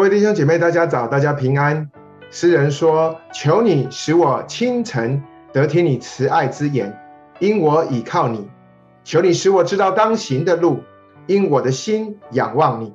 [0.00, 1.86] 各位弟兄姐妹，大家早，大家平安。
[2.30, 5.22] 诗人说：“求你使我清晨
[5.52, 6.98] 得听你慈爱之言，
[7.38, 8.38] 因我倚靠你；
[9.04, 10.78] 求你使我知道当行的路，
[11.26, 12.94] 因我的心仰望你。”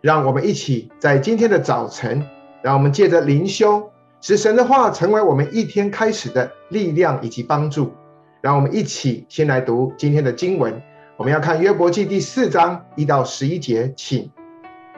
[0.00, 2.24] 让我们一起在今天的早晨，
[2.62, 3.90] 让我们借着灵修，
[4.20, 7.92] 使神的话成为我们一天开始的力量以及帮助。
[8.40, 10.80] 让我们一起先来读今天的经文，
[11.16, 14.30] 我们要看约伯记第四章一到十一节，请。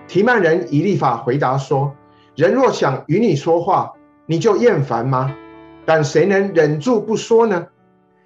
[0.08, 1.94] 提曼人以立法回答说
[2.34, 3.92] ：“人若想与你说话，
[4.24, 5.36] 你就厌烦吗？
[5.84, 7.66] 但谁能忍住不说呢？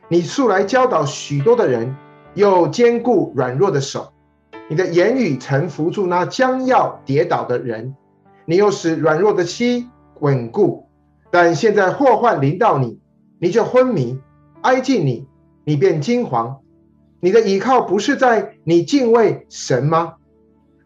[0.09, 1.97] 你素来教导许多的人，
[2.35, 4.13] 又坚固软弱的手。
[4.69, 7.97] 你的言语曾扶助那将要跌倒的人，
[8.47, 9.89] 你又使软弱的膝
[10.21, 10.89] 稳固。
[11.33, 13.01] 但现在祸患临到你，
[13.41, 14.19] 你就昏迷；
[14.61, 15.27] 挨近你，
[15.65, 16.59] 你便惊惶。
[17.19, 20.15] 你的倚靠不是在你敬畏神吗？”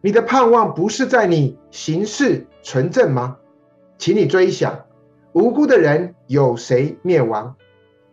[0.01, 3.37] 你的盼望不是在你行事纯正吗？
[3.97, 4.85] 请你追想，
[5.33, 7.55] 无辜的人有谁灭亡？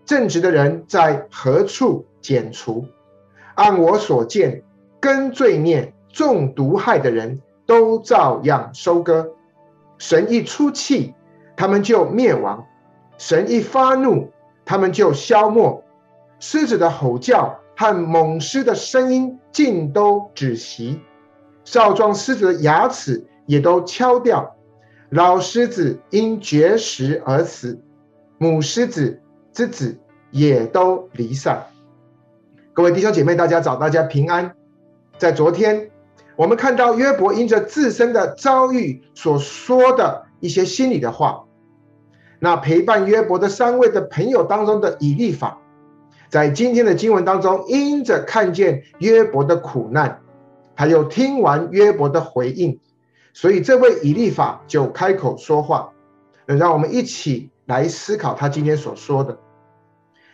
[0.07, 2.87] 正直的人在何处剪除？
[3.55, 4.63] 按我所见，
[4.99, 9.31] 跟罪孽、中毒害的人都照样收割。
[9.99, 11.15] 神一出气，
[11.57, 12.65] 他们就灭亡；
[13.19, 14.31] 神一发怒，
[14.65, 15.85] 他们就消没。
[16.41, 21.01] 狮子的吼叫和猛狮的声音尽都止息。
[21.65, 24.55] 少壮狮子的牙齿也都敲掉，
[25.11, 27.81] 老狮子因绝食而死，
[28.39, 29.21] 母狮子
[29.53, 29.99] 之子
[30.31, 31.67] 也都离散。
[32.73, 34.55] 各位弟兄姐妹，大家早，大家平安。
[35.17, 35.91] 在昨天，
[36.37, 41.45] 我们看到约伯因着自身的遭遇所说的一些心里的话。
[42.41, 45.59] 那陪伴约伯的三位的朋友当中的以利法，
[46.29, 50.21] 在今天的经文当中，因着看见约伯的苦难。
[50.77, 52.81] 他又听完约伯的回应，
[53.33, 55.91] 所以这位以利法就开口说话。
[56.47, 59.39] 那让我们一起来思考他今天所说的。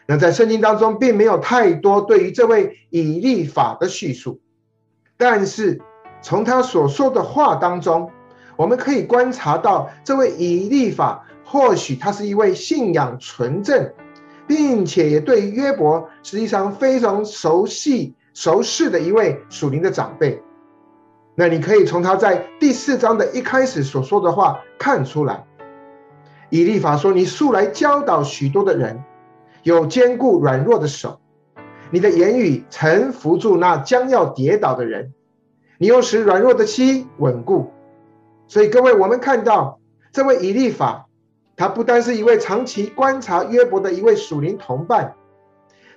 [0.07, 4.41] 那在圣经当中，并没有太多对于这位以利法的叙述，
[5.17, 5.81] 但是
[6.21, 8.11] 从他所说的话当中，
[8.57, 13.93] 我们可以观察到，这位以利法或许他是一位信仰纯正，
[14.49, 18.15] 并且也对约伯实际上非常熟悉。
[18.41, 20.43] 熟识的一位属灵的长辈，
[21.35, 25.45] 那你可以从他在第四章的一开始所说的话看出来。
[26.49, 29.05] 以利法说：“你素来教导许多的人，
[29.63, 31.21] 有坚固软弱的手，
[31.91, 35.13] 你的言语曾扶住那将要跌倒的人，
[35.77, 37.71] 你又使软弱的心稳固。”
[38.49, 39.81] 所以各位，我们看到
[40.13, 41.09] 这位以利法，
[41.57, 45.13] 他不单是一位长期观察约伯的一位属灵同伴，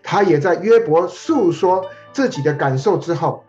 [0.04, 1.86] 他也在约伯诉说。
[2.14, 3.44] 自己的感受之后，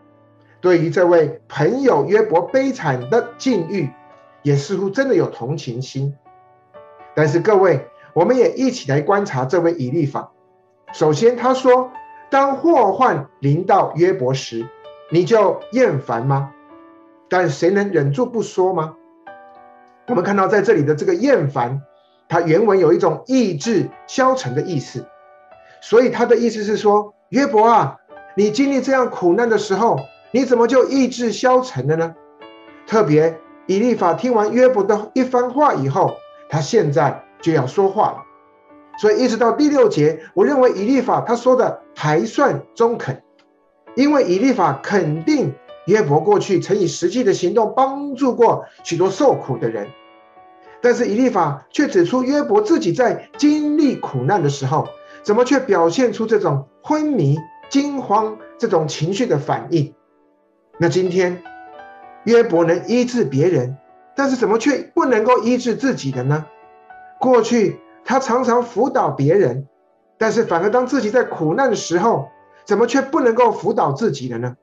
[0.59, 3.89] 对于这位朋友约伯悲惨的境遇，
[4.41, 6.15] 也似乎真的有同情心。
[7.15, 10.31] 但是各位，我们也一起来观察这位以利法。
[10.91, 11.91] 首先，他说
[12.29, 14.67] ：“当祸患临到约伯时，
[15.11, 16.51] 你就厌烦吗？
[17.29, 18.95] 但谁能忍住不说吗？”
[20.07, 21.81] 我们看到在这里的这个厌烦，
[22.27, 25.05] 它原文有一种意志消沉的意思，
[25.81, 27.97] 所以他的意思是说，约伯啊。
[28.37, 29.97] 你经历这样苦难的时候，
[30.31, 32.13] 你怎么就意志消沉了呢？
[32.85, 36.15] 特别以利法听完约伯的一番话以后，
[36.49, 38.17] 他现在就要说话了。
[38.97, 43.21] 所以一直到第六节，我认为以利法他说的还算中肯，
[43.95, 45.53] 因为以利法肯定
[45.85, 49.87] 约伯过去曾以实际的行动帮助过许多受苦的人，
[50.81, 54.89] 但是以利法却指出约伯自己在经历苦难的时候，
[55.23, 57.37] 怎么却表现出这种昏迷？
[57.69, 59.93] 惊慌这种情绪的反应，
[60.77, 61.41] 那今天
[62.23, 63.77] 约伯能医治别人，
[64.15, 66.45] 但是怎么却不能够医治自己的呢？
[67.19, 69.67] 过去他常常辅导别人，
[70.17, 72.29] 但是反而当自己在苦难的时候，
[72.65, 74.55] 怎么却不能够辅导自己的呢？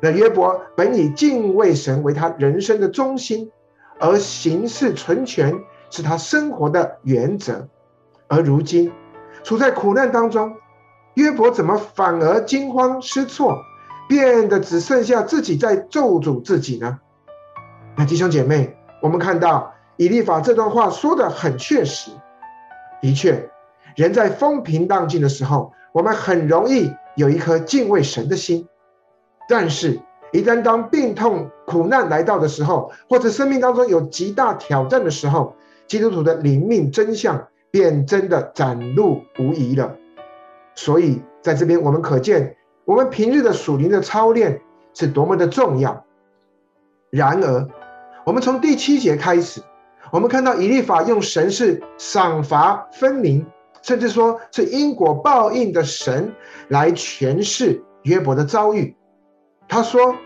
[0.00, 3.50] 那约伯本以敬畏神为他人生的中心，
[3.98, 5.58] 而行事存全
[5.90, 7.68] 是他生活的原则，
[8.28, 8.92] 而如今
[9.42, 10.56] 处在苦难当中。
[11.14, 13.56] 约伯怎么反而惊慌失措，
[14.08, 16.98] 变得只剩下自己在咒诅自己呢？
[17.96, 22.10] 那弟兄姐妹，我们看到以利法这段话说得很确实。
[23.00, 23.48] 的确，
[23.94, 28.66] 人在风平浪静的时候，我们很容易有一颗敬畏神的心；
[29.48, 30.00] 但是，
[30.32, 35.54] 一旦当病痛、苦难来到的时候，或者生命当中有极大挑战的时候，
[35.86, 39.94] 基督徒的灵命真相便真的展露无遗了。
[40.74, 44.60] 所以，在这边我们可见，我们平日的属灵的操练
[44.92, 46.04] 是多么的重要。
[47.10, 47.68] 然而，
[48.24, 49.60] 我们从第七节开始，
[50.10, 53.46] 我们看到以利法用神是赏罚分明，
[53.82, 56.34] 甚至说是因果报应的神
[56.68, 58.96] 来诠释约伯的遭遇。
[59.68, 60.16] 他说：“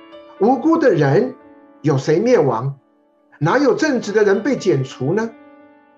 [0.40, 1.34] 无辜的人
[1.82, 2.78] 有谁灭亡？
[3.38, 5.30] 哪有正直的人被剪除呢？”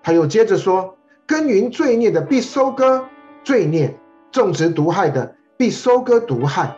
[0.03, 3.05] 他又接着说：“耕耘罪孽的必收割
[3.43, 3.97] 罪孽，
[4.31, 6.75] 种植毒害的必收割毒害。”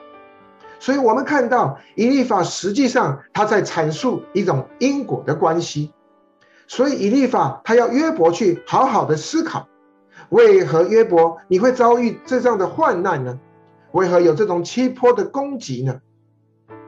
[0.79, 5.93] 所以，我们看到以利法实际上他在阐述一种因果的关系。
[6.67, 9.67] 所以，以利法他要约伯去好好的思考，
[10.27, 13.39] 为何约伯你会遭遇这样的患难呢？
[13.93, 16.01] 为何有这种欺泼的攻击呢？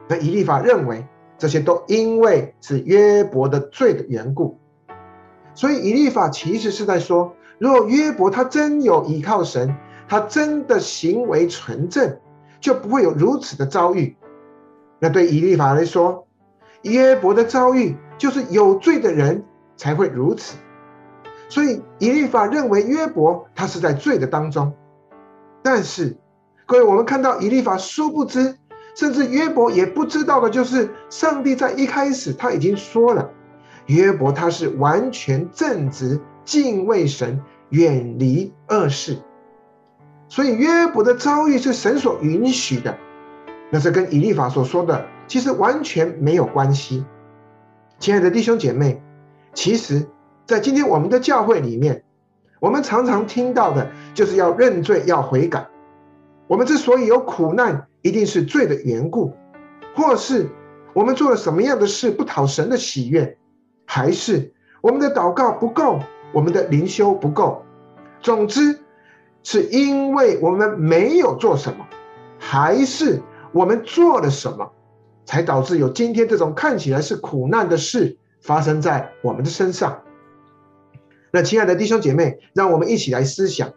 [0.08, 1.06] 那以利法认为，
[1.38, 4.58] 这些都因为是约伯的罪的缘故。
[5.54, 9.74] 所以，以利法其实是在说，如果约伯他真有依靠神，
[10.08, 12.18] 他真的行为纯正。
[12.58, 14.16] 就不会有如此的遭遇。
[14.98, 16.26] 那对以利法来说，
[16.82, 19.44] 约伯的遭遇就是有罪的人
[19.76, 20.56] 才会如此。
[21.48, 24.72] 所以以利法认为约伯他是在罪的当中。
[25.62, 26.16] 但是
[26.64, 28.56] 各位，我们看到以利法殊不知，
[28.96, 33.30] 甚至约伯也不知道的，就是上帝在一开始他已经说了，
[33.86, 39.18] 约伯他是完全正直、敬畏神、远离恶事。
[40.28, 42.98] 所以约伯的遭遇是神所允许的，
[43.70, 47.04] 那这跟以利法所说的其实完全没有关系。
[48.00, 49.00] 亲爱的弟兄姐妹，
[49.54, 50.06] 其实，
[50.44, 52.02] 在今天我们的教会里面，
[52.60, 55.66] 我们常常听到的就是要认罪、要悔改。
[56.48, 59.32] 我们之所以有苦难，一定是罪的缘故，
[59.94, 60.48] 或是
[60.92, 63.38] 我们做了什么样的事不讨神的喜悦，
[63.86, 66.00] 还是我们的祷告不够，
[66.32, 67.62] 我们的灵修不够。
[68.20, 68.80] 总之。
[69.48, 71.86] 是因为我们没有做什么，
[72.36, 73.22] 还是
[73.52, 74.72] 我们做了什么，
[75.24, 80.02] 才导致有今天这种看起来是苦难的事发生在我们的身上？
[81.30, 83.72] 那亲爱的弟兄姐妹，让我们一起来思想：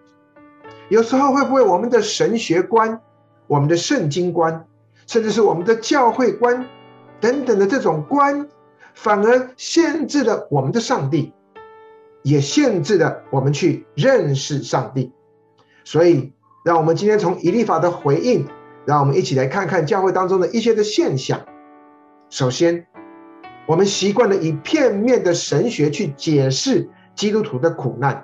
[0.89, 2.99] 有时候会不会我们的神学观、
[3.45, 4.65] 我们的圣经观，
[5.05, 6.65] 甚至是我们的教会观
[7.21, 8.49] 等等的这种观，
[8.95, 11.31] 反而限制了我们的上帝，
[12.23, 15.11] 也限制了我们去认识上帝？
[15.89, 16.31] 所以，
[16.63, 18.45] 让我们今天从以利法的回应，
[18.85, 21.41] 让我们一起来看看教会当中的一些的现象。
[22.29, 22.85] 首先，
[23.65, 28.23] 我们习惯了以片面的神学去解释基督徒的苦难。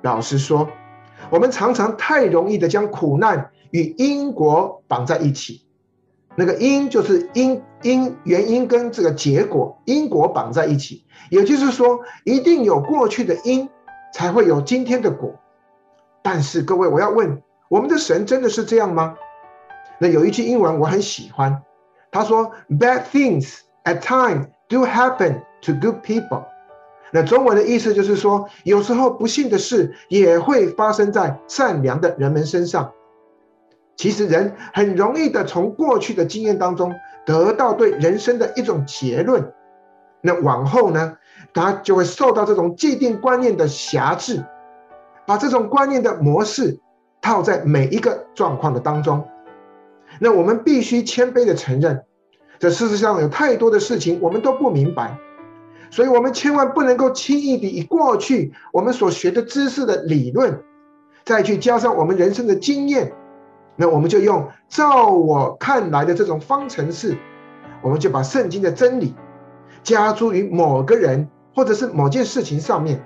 [0.00, 0.66] 老实说，
[1.28, 5.66] 我们常常太容易的将苦难与因果绑在一起。
[6.36, 13.68] 那个因就是因因原因跟这个结果因果绑在一起，也就是说，一定有过去的因，
[14.14, 15.34] 才会有今天的果。
[16.22, 19.16] 但是各位，我要问，我们的神真的是这样吗？
[19.98, 21.62] 那有一句英文我很喜欢，
[22.10, 26.44] 他说：“Bad things at times do happen to good people。”
[27.12, 32.92] 那中文的意思就是说，有时候不幸的事也会发生在善良的人们身上。
[33.96, 36.94] 其实人很容易的从过去的经验当中
[37.26, 39.52] 得到对人生的一种结论，
[40.22, 41.18] 那往后呢，
[41.52, 44.42] 他就会受到这种既定观念的辖制。
[45.26, 46.78] 把这种观念的模式
[47.20, 49.24] 套在每一个状况的当中，
[50.18, 52.04] 那我们必须谦卑的承认，
[52.58, 55.16] 这事实上有太多的事情我们都不明白，
[55.90, 60.60] 所以我们千万不能够轻易地以过去我们所学的知识的理论，
[61.24, 63.12] 再去加上我们人生的经验，
[63.76, 67.16] 那我们就用照我看来的这种方程式，
[67.80, 69.14] 我们就把圣经的真理
[69.84, 73.00] 加诸于某个人或者是某件事情上面。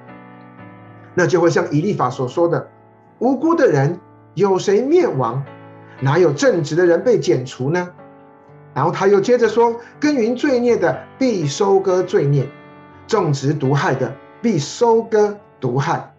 [1.19, 2.69] 那就会像以利法所说的，
[3.19, 3.99] 无辜的人
[4.35, 5.43] 有谁灭亡？
[6.01, 7.89] 哪有正直的人被剪除呢？
[8.75, 12.47] 然后他又接着说，耕耘罪孽的必收割罪孽，
[13.07, 16.15] 种植毒害的必收割毒害。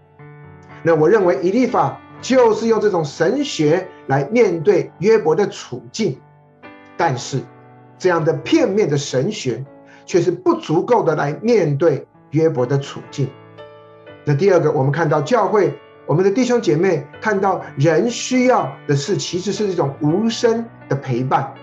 [0.81, 6.19] 那我认为以利法就是用这种神学来面对约伯的处境，
[6.97, 7.39] 但是
[7.99, 9.63] 这样的片面的神学
[10.07, 13.29] 却是不足够的来面对约伯的处境。
[14.29, 15.73] 那第二个，我们看到教会，
[16.05, 21.53] 我们的弟兄姐妹看到人需要的是，其实是一种无声的陪伴。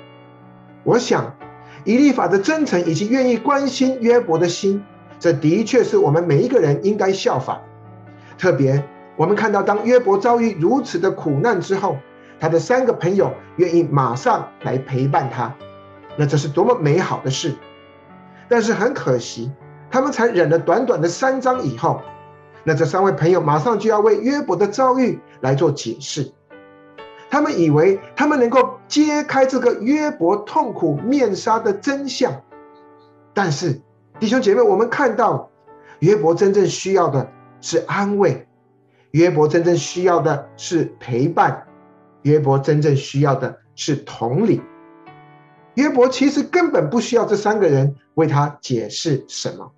[0.82, 1.36] 我想，
[1.84, 4.82] 以利法的真诚以及愿意关心约伯的心，
[5.20, 7.60] 这的确是我们每一个人应该效法。
[8.38, 8.82] 特别，
[9.16, 11.98] 我们看到当约伯遭遇如此的苦难之后，
[12.40, 15.54] 他的三个朋友愿意马上来陪伴他，
[16.16, 17.52] 那这是多么美好的事！
[18.48, 19.52] 但是很可惜，
[19.90, 22.00] 他们才忍了短短的三章以后。
[22.64, 26.32] 那这三位朋友马上就要为约伯的遭遇来做解释，
[27.30, 32.42] 他们以为他们能够揭开这个约伯痛苦面纱的真相，
[33.34, 33.80] 但是
[34.18, 35.50] 弟兄姐妹，我们看到
[35.98, 37.30] 约伯真正需要的
[37.60, 38.46] 是安慰，
[39.10, 41.66] 约伯真正需要的是陪伴，
[42.22, 44.62] 约伯真正需要的是同理。
[45.74, 49.72] 约伯其实根本不需要这三个人为他解释什么。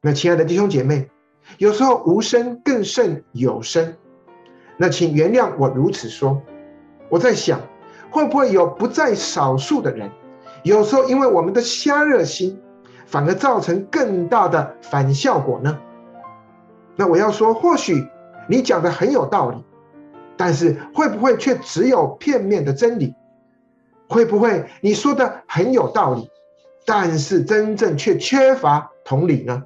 [0.00, 1.10] 那亲爱的弟兄姐妹，
[1.58, 3.94] 有时候无声更胜有声。
[4.76, 6.40] 那请原谅我如此说。
[7.08, 7.60] 我在想，
[8.10, 10.10] 会不会有不在少数的人，
[10.62, 12.60] 有时候因为我们的瞎热心，
[13.04, 15.78] 反而造成更大的反效果呢？
[16.96, 18.06] 那我要说，或许
[18.48, 19.64] 你讲的很有道理，
[20.36, 23.14] 但是会不会却只有片面的真理？
[24.08, 26.30] 会不会你说的很有道理，
[26.86, 29.64] 但是真正却缺乏同理呢？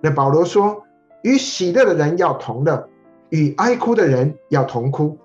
[0.00, 0.84] 那保罗说
[1.22, 2.88] ：“与喜乐的人要同乐，
[3.30, 5.16] 与哀哭的人要同哭。”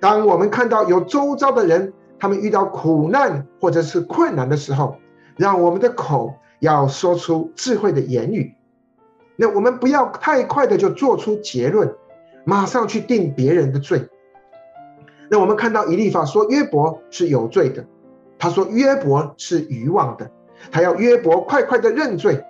[0.00, 4.96] 当我们看到有周遭的人，他们遇到苦难或者是困难的时候，
[5.36, 8.54] 让我们的口要说出智慧的言语。
[9.36, 11.94] 那我们不要太快的就做出结论，
[12.44, 14.08] 马上去定别人的罪。
[15.30, 17.84] 那我们看到以利法说约伯是有罪的，
[18.38, 20.30] 他说约伯是愚妄的，
[20.70, 22.42] 他要约伯快快的认罪。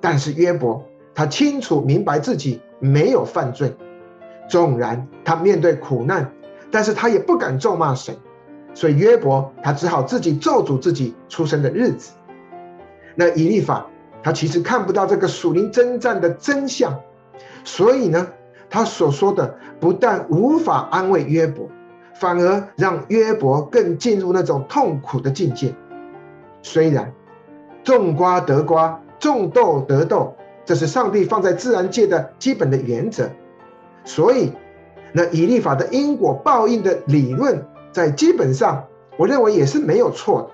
[0.00, 0.84] 但是约伯
[1.16, 3.74] 他清楚明白自己没有犯罪，
[4.48, 6.30] 纵然他面对苦难，
[6.70, 8.14] 但是他也不敢咒骂神，
[8.74, 12.12] 所以约伯他只好自己咒诅自己出生的日子。
[13.16, 13.86] 那以利法
[14.22, 17.00] 他其实看不到这个属灵征战的真相，
[17.64, 18.28] 所以呢，
[18.70, 21.68] 他所说的不但无法安慰约伯。
[22.18, 25.74] 反而让约伯更进入那种痛苦的境界。
[26.62, 27.12] 虽然
[27.84, 30.34] 种瓜得瓜，种豆得豆，
[30.66, 33.30] 这是上帝放在自然界的基本的原则，
[34.04, 34.52] 所以
[35.12, 38.84] 那以利法的因果报应的理论，在基本上
[39.16, 40.50] 我认为也是没有错的。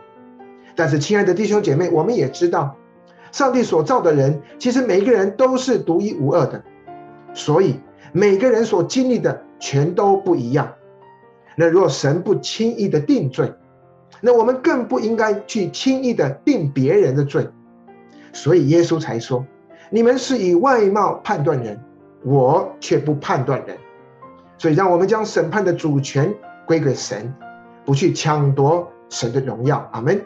[0.77, 2.77] 但是，亲爱的弟兄姐妹，我们也知道，
[3.31, 6.63] 上帝所造的人，其实每个人都是独一无二的，
[7.35, 7.81] 所以
[8.13, 10.73] 每个人所经历的全都不一样。
[11.57, 13.53] 那若神不轻易的定罪，
[14.23, 17.49] 那我们更不应该去轻易的定别人的罪。
[18.33, 19.45] 所以耶稣才说
[19.93, 21.79] ：“你们是以外貌判断人，
[22.25, 23.77] 我却不判断人。”
[24.57, 26.33] 所以让我们将审判的主权
[26.67, 27.35] 归给神，
[27.85, 29.87] 不去抢夺神的荣耀。
[29.93, 30.19] 阿门。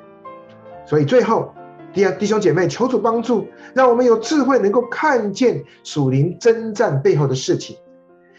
[0.84, 1.52] 所以最后，
[1.92, 7.76] 第二弟兄姐妹，求主帮助，让我们有智慧，能够看见属灵征战背后的事情，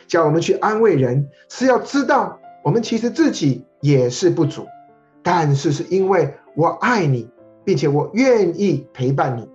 [0.08, 2.40] 叫我们去安慰人，是要知道。
[2.64, 4.66] 我们其实自己也是不足，
[5.24, 7.30] 但是是因为我爱你，
[7.66, 9.50] 并且我愿意陪伴你，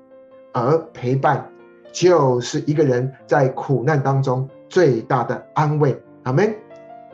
[0.52, 1.51] 而陪伴
[1.92, 5.96] 就是一个人在苦难当中最大的安慰。
[6.24, 6.54] 阿门。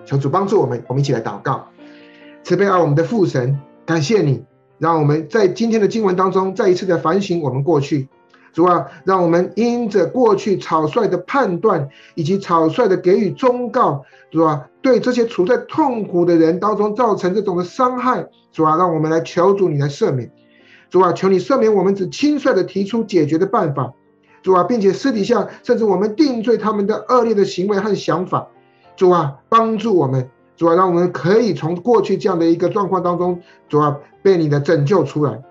[0.07, 1.67] 求主帮助我们，我们一起来祷告。
[2.43, 4.43] 慈悲爱我们的父神，感谢你，
[4.79, 8.09] 让我们在今天的经文当中再一次的反省我们过去。
[8.55, 14.67] 主啊，让我们因着过去草率的判断，以及草率的给予忠告，主啊。
[14.81, 20.33] 对这些处在痛苦的人当中造成这种的伤害，主啊，让我们来求主你来赦免，
[20.89, 23.93] 主啊，求你赦免我们只轻率的提出解决的办法，
[24.43, 28.49] 主啊，并且私底下甚至我们定罪他们的恶劣的行为和想法，
[28.97, 35.43] 主啊，帮助我们，主啊，让我们可以从过去这样的一个状况当中，主啊，被你的拯救出来，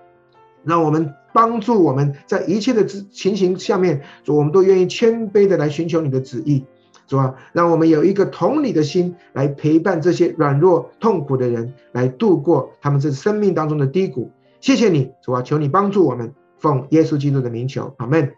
[0.64, 6.66] 让我们帮助我们在一切的情形下面，主，我们都愿意谦卑的来寻求你的旨意。
[7.08, 14.30] 主啊，让我们有一个同理的心来陪伴这些软弱痛苦的人，来度过他们这生命当中的低谷。
[14.60, 18.34] 谢谢你，主啊，求你帮助我们，奉耶稣基督的名求，阿门。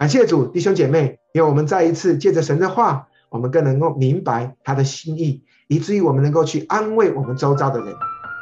[0.00, 7.94] 感谢主，弟兄姐妹，因为我们再一次借着神的话，我们更能够明白他的心意，以至于我们能够去安慰我们周遭的人。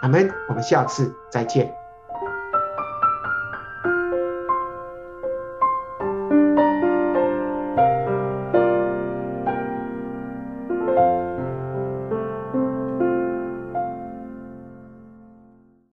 [0.02, 0.30] 阿门。
[0.48, 1.77] 我们下次再见。